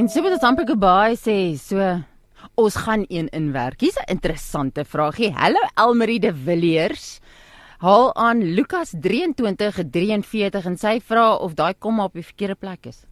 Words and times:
En 0.00 0.06
so 0.08 0.22
moet 0.24 0.32
ons 0.32 0.44
amper 0.48 0.64
gebaai 0.64 1.12
sê, 1.20 1.34
so 1.60 1.76
ons 2.56 2.76
gaan 2.86 3.02
een 3.12 3.26
inwerk. 3.36 3.82
Hier's 3.84 3.98
'n 4.00 4.12
interessante 4.16 4.84
vraagie. 4.84 5.32
Hallo 5.36 5.60
Elmarie 5.76 6.20
de 6.20 6.32
Villiers. 6.32 7.20
Haal 7.78 8.14
aan 8.14 8.42
Lukas 8.54 8.94
23:43 8.94 10.64
en 10.64 10.76
sy 10.78 11.00
vra 11.00 11.34
of 11.34 11.54
daai 11.54 11.74
komma 11.78 12.04
op 12.04 12.12
die 12.14 12.24
verkeerde 12.24 12.54
plek 12.54 12.86
is. 12.86 13.04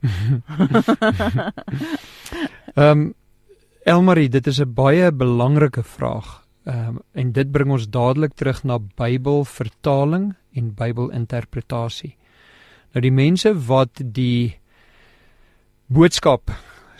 Ehm 2.74 3.00
um, 3.00 3.14
Elmarie, 3.84 4.28
dit 4.28 4.46
is 4.46 4.60
'n 4.60 4.74
baie 4.74 5.12
belangrike 5.12 5.82
vraag. 5.82 6.46
Ehm 6.66 6.88
um, 6.88 6.98
en 7.12 7.32
dit 7.32 7.50
bring 7.50 7.70
ons 7.70 7.88
dadelik 7.88 8.34
terug 8.34 8.64
na 8.64 8.78
Bybelvertaling 8.78 10.34
en 10.52 10.74
Bybelinterpretasie. 10.74 12.16
Nou 12.92 13.00
die 13.00 13.12
mense 13.12 13.66
wat 13.66 14.00
die 14.04 14.60
boodskap 15.88 16.50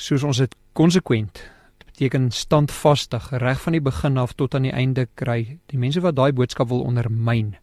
soos 0.00 0.22
ons 0.24 0.38
dit 0.40 0.54
konsekwent 0.72 1.42
beteken 1.84 2.30
standvastig 2.32 3.26
reg 3.42 3.60
van 3.60 3.74
die 3.76 3.82
begin 3.84 4.16
af 4.16 4.32
tot 4.32 4.54
aan 4.56 4.64
die 4.64 4.72
einde 4.72 5.04
kry, 5.18 5.58
die 5.68 5.80
mense 5.80 6.00
wat 6.00 6.16
daai 6.16 6.32
boodskap 6.32 6.70
wil 6.72 6.86
ondermyn 6.86 7.56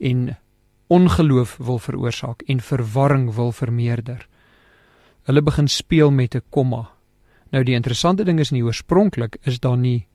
en 0.00 0.30
ongeloof 0.88 1.58
wil 1.60 1.80
veroorsaak 1.82 2.46
en 2.48 2.62
verwarring 2.64 3.26
wil 3.36 3.52
vermeerder. 3.52 4.22
Hulle 5.28 5.42
begin 5.44 5.68
speel 5.68 6.10
met 6.10 6.34
'n 6.34 6.42
komma. 6.50 6.88
Nou 7.52 7.64
die 7.64 7.74
interessante 7.74 8.24
ding 8.24 8.40
is 8.40 8.50
nie 8.50 8.62
oorspronklik 8.64 9.36
is 9.42 9.60
daar 9.60 9.76
nie 9.76 10.06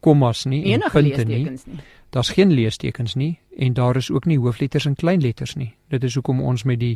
kommas 0.00 0.44
nie 0.44 0.74
en 0.74 0.80
punte 0.92 1.24
nie. 1.24 1.44
nie. 1.44 1.80
Daar's 2.10 2.30
geen 2.30 2.52
leestekens 2.52 3.14
nie 3.14 3.38
en 3.60 3.74
daar 3.76 3.96
is 3.96 4.10
ook 4.10 4.24
nie 4.24 4.38
hoofletters 4.38 4.86
en 4.88 4.94
kleinletters 4.96 5.54
nie. 5.54 5.74
Dit 5.92 6.04
is 6.06 6.14
hoekom 6.14 6.38
ons 6.40 6.62
met 6.64 6.78
die 6.80 6.94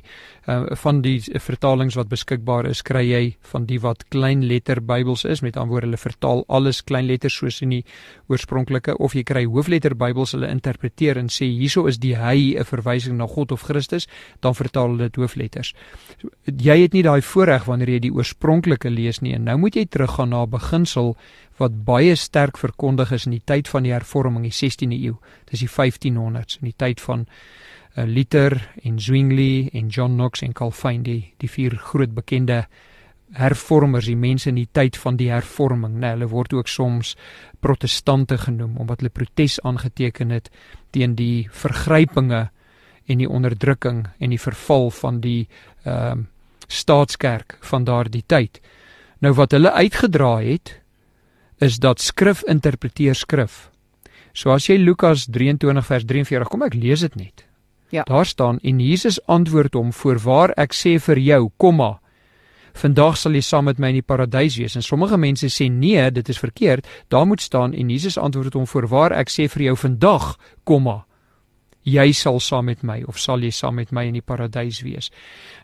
uh, 0.49 0.63
van 0.81 1.03
die 1.05 1.19
vertalings 1.43 1.97
wat 1.99 2.09
beskikbaar 2.09 2.69
is, 2.71 2.81
kry 2.87 3.03
jy 3.05 3.23
van 3.51 3.67
die 3.69 3.81
wat 3.83 4.07
kleinletter 4.15 4.81
Bybels 4.81 5.27
is, 5.29 5.43
met 5.45 5.59
ander 5.59 5.75
woorde 5.75 5.91
hulle 5.91 6.01
vertaal 6.01 6.45
alles 6.49 6.81
kleinletters 6.87 7.37
soos 7.37 7.61
in 7.67 7.75
die 7.75 7.83
oorspronklike 8.33 8.97
of 8.97 9.17
jy 9.19 9.27
kry 9.29 9.45
hoofletter 9.45 9.97
Bybels 9.99 10.33
hulle 10.33 10.49
interpreteer 10.49 11.21
en 11.21 11.29
sê 11.29 11.51
hieso 11.51 11.85
is 11.91 12.01
die 12.01 12.15
hy 12.17 12.57
'n 12.57 12.65
verwysing 12.65 13.19
na 13.19 13.27
God 13.27 13.53
of 13.53 13.69
Christus, 13.69 14.09
dan 14.41 14.55
vertaal 14.55 14.95
hulle 14.95 15.11
dit 15.11 15.17
hoofletters. 15.17 15.75
Jy 16.47 16.81
het 16.81 16.93
nie 16.95 17.03
daai 17.03 17.21
voorreg 17.21 17.65
wanneer 17.65 17.91
jy 17.91 18.01
die 18.09 18.15
oorspronklike 18.15 18.91
lees 18.91 19.21
nie 19.21 19.35
en 19.35 19.45
nou 19.45 19.59
moet 19.59 19.77
jy 19.77 19.85
teruggaan 19.85 20.31
na 20.31 20.47
beginsel 20.47 21.17
wat 21.59 21.85
baie 21.85 22.17
sterk 22.19 22.59
verkondig 22.59 23.13
is 23.13 23.27
in 23.29 23.37
die 23.37 23.45
tyd 23.45 23.69
van 23.71 23.87
die 23.87 23.93
hervorming, 23.93 24.43
die 24.43 24.55
16de 24.55 24.99
eeu. 24.99 25.15
Dis 25.51 25.63
die 25.63 25.71
1500 26.61 26.61
in 26.61 26.71
die 26.71 26.77
tyd 26.77 27.01
van 27.01 27.27
uh, 27.97 28.05
Luther 28.05 28.59
en 28.83 28.99
Zwingli 28.99 29.69
en 29.73 29.89
John 29.89 30.13
Knox 30.19 30.43
en 30.43 30.53
Calvin 30.53 31.03
die 31.03 31.35
die 31.39 31.51
vier 31.51 31.77
groot 31.77 32.15
bekende 32.15 32.65
hervormers, 33.35 34.07
die 34.07 34.19
mense 34.19 34.51
in 34.51 34.59
die 34.61 34.69
tyd 34.71 34.97
van 35.01 35.17
die 35.19 35.31
hervorming, 35.33 35.97
né, 35.97 36.01
nee, 36.05 36.11
hulle 36.15 36.29
word 36.31 36.53
ook 36.55 36.69
soms 36.71 37.15
protestante 37.65 38.39
genoem 38.39 38.77
omdat 38.79 39.01
hulle 39.03 39.11
protes 39.11 39.59
aangeteken 39.65 40.31
het 40.31 40.51
teen 40.95 41.17
die 41.19 41.49
vergrypinge 41.51 42.49
en 43.11 43.21
die 43.21 43.29
onderdrukking 43.29 44.05
en 44.19 44.31
die 44.31 44.41
verval 44.41 44.91
van 45.03 45.21
die 45.25 45.49
ehm 45.85 46.25
uh, 46.25 46.31
staatskerk 46.75 47.59
van 47.61 47.85
daardie 47.85 48.23
tyd. 48.27 48.57
Nou 49.21 49.35
wat 49.37 49.53
hulle 49.53 49.73
uitgedra 49.73 50.39
het 50.41 50.73
is 51.61 51.77
dat 51.79 52.01
skrif 52.01 52.41
interpreteer 52.49 53.15
skrif. 53.15 53.69
So 54.35 54.51
as 54.51 54.67
jy 54.67 54.81
Lukas 54.83 55.29
23 55.31 55.83
vers 55.87 56.05
43 56.11 56.51
kom 56.51 56.65
ek 56.67 56.75
lees 56.75 57.07
dit 57.07 57.15
net. 57.17 57.45
Ja. 57.95 58.03
Daar 58.03 58.27
staan 58.27 58.59
en 58.63 58.81
Jesus 58.83 59.21
antwoord 59.31 59.75
hom: 59.75 59.93
"Voorwaar 59.93 60.51
ek 60.59 60.75
sê 60.75 60.99
vir 60.99 61.19
jou, 61.19 61.51
komma, 61.57 62.01
vandag 62.73 63.17
sal 63.17 63.33
jy 63.33 63.41
saam 63.41 63.65
met 63.65 63.79
my 63.79 63.89
in 63.89 63.95
die 63.95 64.03
paradys 64.03 64.57
wees." 64.57 64.75
En 64.75 64.83
sommige 64.83 65.17
mense 65.17 65.47
sê 65.47 65.71
nee, 65.71 66.11
dit 66.11 66.29
is 66.29 66.39
verkeerd. 66.39 66.87
Daar 67.09 67.27
moet 67.27 67.41
staan 67.41 67.73
en 67.73 67.91
Jesus 67.91 68.19
antwoord 68.19 68.55
hom: 68.55 68.67
"Voorwaar 68.67 69.13
ek 69.13 69.31
sê 69.31 69.49
vir 69.49 69.63
jou 69.63 69.77
vandag, 69.77 70.37
komma, 70.65 71.05
jy 71.83 72.13
sal 72.13 72.41
saam 72.41 72.65
met 72.65 72.83
my 72.83 73.03
of 73.07 73.19
sal 73.19 73.39
jy 73.39 73.51
saam 73.51 73.75
met 73.75 73.93
my 73.93 74.05
in 74.05 74.13
die 74.13 74.23
paradys 74.23 74.83
wees." 74.83 75.11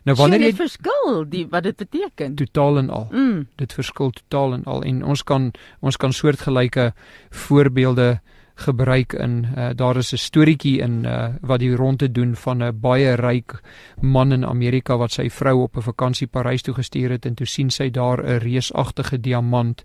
Nou 0.05 0.15
wanneer 0.15 0.39
jy 0.39 0.53
verskil 0.53 1.29
die 1.29 1.47
wat 1.47 1.63
dit 1.63 1.75
beteken. 1.77 2.35
Totaal 2.35 2.77
en 2.77 2.89
al. 2.89 3.07
Mm. 3.11 3.47
Dit 3.55 3.73
verskil 3.73 4.11
totaal 4.11 4.53
en 4.53 4.63
al 4.63 4.83
en 4.83 5.03
ons 5.03 5.23
kan 5.23 5.51
ons 5.81 5.97
kan 5.97 6.13
soortgelyke 6.13 6.93
voorbeelde 7.29 8.21
gebruik 8.65 9.13
in 9.13 9.47
uh, 9.57 9.69
daar 9.75 9.97
is 9.97 10.13
'n 10.13 10.17
storieetjie 10.17 10.79
in 10.81 11.05
uh, 11.05 11.27
wat 11.41 11.59
die 11.59 11.75
ronde 11.75 12.11
doen 12.11 12.35
van 12.35 12.63
'n 12.63 12.79
baie 12.79 13.15
ryk 13.15 13.61
man 14.01 14.31
in 14.31 14.45
Amerika 14.45 14.97
wat 14.97 15.11
sy 15.11 15.29
vrou 15.29 15.61
op 15.61 15.77
'n 15.77 15.81
vakansie 15.81 16.27
Parys 16.27 16.61
toe 16.61 16.73
gestuur 16.73 17.09
het 17.09 17.25
en 17.25 17.35
toe 17.35 17.47
sien 17.47 17.69
sy 17.69 17.89
daar 17.89 18.23
'n 18.23 18.39
reusagtige 18.39 19.21
diamant 19.21 19.83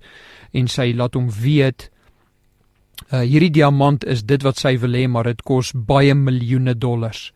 en 0.52 0.68
sy 0.68 0.92
laat 0.96 1.14
hom 1.14 1.30
weet 1.30 1.90
uh, 3.12 3.20
hierdie 3.20 3.50
diamant 3.50 4.04
is 4.04 4.24
dit 4.24 4.42
wat 4.42 4.56
sy 4.56 4.78
wil 4.78 4.92
hê 4.92 5.08
maar 5.08 5.24
dit 5.24 5.42
kos 5.42 5.72
baie 5.72 6.14
miljoene 6.14 6.74
dollars 6.74 7.32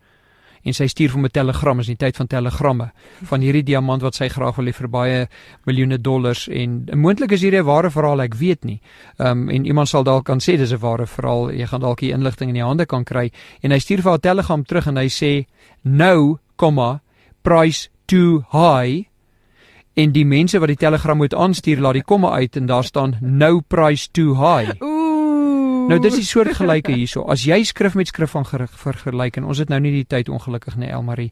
en 0.63 0.73
sy 0.73 0.87
stuur 0.87 1.11
hom 1.15 1.25
'n 1.25 1.29
telegram 1.29 1.79
is 1.79 1.87
nie 1.87 1.95
tyd 1.95 2.17
van 2.17 2.27
telegramme 2.27 2.91
van 3.29 3.41
hierdie 3.41 3.63
diamant 3.63 4.01
wat 4.01 4.15
sy 4.15 4.27
graag 4.29 4.55
wil 4.55 4.65
hê 4.65 4.73
vir 4.73 4.87
baie 4.87 5.27
miljoene 5.65 5.97
dollars 5.97 6.47
en 6.47 6.85
moontlik 6.93 7.31
is 7.31 7.41
hierdie 7.41 7.61
'n 7.61 7.65
ware 7.65 7.89
verhaal 7.89 8.21
ek 8.21 8.35
weet 8.35 8.65
nie. 8.65 8.81
Ehm 9.19 9.31
um, 9.31 9.49
en 9.49 9.65
iemand 9.65 9.89
sal 9.89 10.03
dalk 10.03 10.25
kan 10.25 10.39
sê 10.39 10.57
dis 10.57 10.73
'n 10.73 10.79
ware 10.79 11.07
verhaal. 11.07 11.51
Jy 11.51 11.67
gaan 11.67 11.81
dalk 11.81 11.99
die 11.99 12.11
inligting 12.11 12.49
in 12.49 12.55
die 12.55 12.63
hande 12.63 12.85
kan 12.85 13.03
kry 13.03 13.31
en 13.61 13.71
hy 13.71 13.79
stuur 13.79 14.01
vir 14.01 14.11
haar 14.11 14.19
telegram 14.19 14.63
terug 14.63 14.87
en 14.87 14.97
hy 14.97 15.07
sê 15.07 15.45
no, 15.83 16.39
comma 16.55 17.01
price 17.43 17.89
too 18.07 18.43
high 18.51 19.07
en 19.93 20.11
die 20.11 20.25
mense 20.25 20.59
wat 20.59 20.71
die 20.71 20.79
telegram 20.79 21.17
moet 21.17 21.33
aanstuur 21.33 21.81
laat 21.83 21.99
die 21.99 22.07
komma 22.07 22.31
uit 22.39 22.55
en 22.55 22.65
daar 22.65 22.83
staan 22.83 23.17
no 23.21 23.59
price 23.59 24.09
too 24.11 24.35
high. 24.35 24.71
Ooh. 24.81 24.90
Nou 25.91 25.99
dis 25.99 26.21
die 26.21 26.27
soort 26.27 26.55
gelyke 26.55 26.93
hierso. 26.99 27.25
As 27.27 27.43
jy 27.43 27.61
skrif 27.67 27.97
met 27.99 28.07
skrif 28.07 28.31
van 28.37 28.47
vergelyk 28.47 29.41
en 29.41 29.49
ons 29.51 29.59
het 29.59 29.71
nou 29.71 29.79
nie 29.83 29.91
die 29.99 30.07
tyd 30.07 30.31
ongelukkig 30.31 30.77
nie 30.79 30.91
Elmarie 30.91 31.31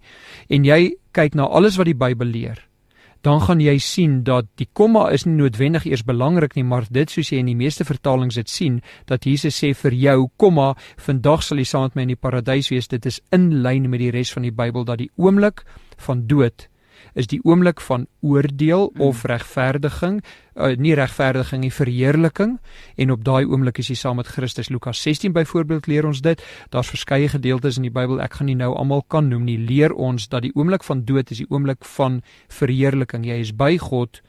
en 0.52 0.66
jy 0.68 0.98
kyk 1.16 1.38
na 1.40 1.48
alles 1.48 1.80
wat 1.80 1.88
die 1.88 1.98
Bybel 1.98 2.28
leer, 2.28 2.60
dan 3.24 3.42
gaan 3.44 3.60
jy 3.60 3.76
sien 3.84 4.20
dat 4.24 4.48
die 4.60 4.68
komma 4.74 5.10
is 5.16 5.26
nie 5.28 5.36
noodwendig 5.36 5.86
eers 5.90 6.06
belangrik 6.08 6.56
nie, 6.56 6.64
maar 6.64 6.88
dit 6.90 7.12
soos 7.12 7.32
jy 7.32 7.42
in 7.42 7.50
die 7.52 7.58
meeste 7.60 7.84
vertalings 7.88 8.40
dit 8.40 8.52
sien, 8.52 8.80
dat 9.12 9.28
Jesus 9.28 9.60
sê 9.60 9.74
vir 9.76 9.96
jou, 9.96 10.18
komma, 10.40 10.74
vandag 11.04 11.44
sal 11.44 11.60
jy 11.60 11.68
saam 11.68 11.90
met 11.90 11.98
my 11.98 12.06
in 12.08 12.14
die 12.14 12.20
paradys 12.20 12.72
wees. 12.72 12.88
Dit 12.88 13.08
is 13.10 13.20
in 13.36 13.50
lyn 13.64 13.90
met 13.92 14.00
die 14.00 14.12
res 14.16 14.32
van 14.36 14.48
die 14.48 14.56
Bybel 14.56 14.88
dat 14.88 15.02
die 15.04 15.12
oomblik 15.20 15.66
van 16.00 16.24
dood 16.32 16.70
is 17.14 17.28
die 17.28 17.40
oomblik 17.44 17.82
van 17.82 18.08
oordeel 18.22 18.90
mm. 18.94 19.02
of 19.02 19.24
regverdiging, 19.30 20.20
uh, 20.56 20.74
nie 20.78 20.96
regverdiging 20.98 21.64
nie, 21.64 21.74
verheerliking 21.74 22.58
en 22.96 23.12
op 23.12 23.24
daai 23.26 23.46
oomblik 23.46 23.80
is 23.84 23.92
jy 23.92 23.98
saam 24.00 24.20
met 24.22 24.28
Christus. 24.28 24.70
Lukas 24.70 25.02
16 25.02 25.34
byvoorbeeld 25.34 25.88
leer 25.88 26.06
ons 26.06 26.22
dit. 26.22 26.44
Daar's 26.70 26.92
verskeie 26.92 27.30
gedeeltes 27.30 27.78
in 27.78 27.88
die 27.88 27.94
Bybel, 27.94 28.22
ek 28.22 28.40
gaan 28.40 28.52
nie 28.52 28.58
nou 28.60 28.74
almal 28.76 29.04
kan 29.08 29.30
noem 29.30 29.48
nie, 29.48 29.58
leer 29.58 29.94
ons 29.94 30.30
dat 30.30 30.46
die 30.48 30.54
oomblik 30.56 30.84
van 30.88 31.06
dood 31.06 31.32
is 31.32 31.44
die 31.44 31.50
oomblik 31.50 31.86
van 31.98 32.22
verheerliking. 32.48 33.26
Jy 33.28 33.42
is 33.48 33.56
by 33.56 33.78
God 33.82 34.22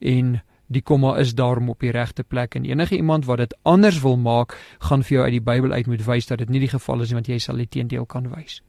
en 0.00 0.40
die 0.70 0.82
komma 0.86 1.16
is 1.18 1.34
daarom 1.34 1.68
op 1.72 1.82
die 1.82 1.90
regte 1.90 2.22
plek 2.22 2.54
en 2.54 2.64
enige 2.64 2.96
iemand 2.96 3.26
wat 3.26 3.42
dit 3.42 3.56
anders 3.62 4.00
wil 4.04 4.16
maak, 4.16 4.54
gaan 4.78 5.02
vir 5.02 5.16
jou 5.16 5.24
uit 5.24 5.34
die 5.34 5.46
Bybel 5.50 5.72
uit 5.72 5.90
moet 5.90 6.04
wys 6.06 6.30
dat 6.30 6.38
dit 6.38 6.48
nie 6.48 6.62
die 6.62 6.70
geval 6.70 7.02
is 7.02 7.10
nie 7.10 7.18
want 7.18 7.30
jy 7.30 7.38
sal 7.42 7.58
die 7.58 7.68
teendeel 7.68 8.06
kan 8.06 8.30
wys. 8.30 8.60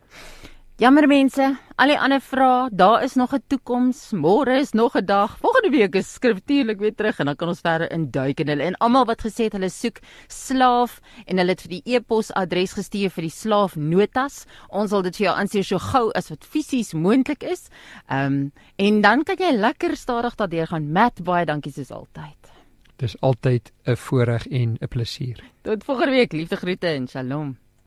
Jammer 0.79 1.05
mense, 1.05 1.45
al 1.75 1.91
die 1.91 1.97
ander 1.99 2.21
vrae, 2.23 2.69
daar 2.71 3.03
is 3.03 3.13
nog 3.15 3.33
'n 3.33 3.43
toekoms, 3.47 4.11
môre 4.13 4.59
is 4.59 4.71
nog 4.71 4.95
'n 4.95 5.05
dag. 5.05 5.37
Volgende 5.37 5.69
week 5.77 5.95
is 5.95 6.13
skriftuurlik 6.13 6.79
weer 6.79 6.95
terug 6.95 7.19
en 7.19 7.25
dan 7.25 7.35
kan 7.35 7.47
ons 7.47 7.59
verder 7.59 7.91
induik 7.91 8.39
in 8.39 8.47
hulle. 8.47 8.63
En 8.63 8.77
almal 8.77 9.05
wat 9.05 9.21
gesê 9.21 9.43
het 9.43 9.53
hulle 9.53 9.69
soek 9.69 9.99
slaaf 10.27 10.99
en 11.25 11.37
hulle 11.37 11.49
het 11.49 11.61
vir 11.61 11.69
die 11.69 11.81
e-pos 11.85 12.31
adres 12.31 12.73
gestuur 12.73 13.09
vir 13.09 13.21
die 13.21 13.29
slaafnotas. 13.29 14.45
Ons 14.69 14.89
sal 14.89 15.01
dit 15.01 15.15
vir 15.15 15.25
jou 15.25 15.37
aanstuur 15.37 15.63
so 15.63 15.77
gou 15.77 16.11
as 16.11 16.29
wat 16.29 16.45
fisies 16.45 16.93
moontlik 16.93 17.43
is. 17.43 17.69
Ehm 18.09 18.25
um, 18.25 18.51
en 18.75 19.01
dan 19.01 19.23
kan 19.23 19.35
jy 19.37 19.51
lekker 19.51 19.95
stadig 19.95 20.35
daardeur 20.35 20.67
gaan. 20.67 20.91
Matt, 20.91 21.23
baie 21.23 21.45
dankie 21.45 21.71
soos 21.71 21.91
altyd. 21.91 22.51
Dis 22.97 23.15
altyd 23.21 23.71
'n 23.85 23.95
voorreg 23.95 24.47
en 24.47 24.77
'n 24.81 24.87
plesier. 24.87 25.43
Tot 25.61 25.83
volgende 25.83 26.11
week, 26.11 26.31
liefde 26.31 26.55
groete 26.55 26.87
en 26.87 27.07
shalom. 27.07 27.57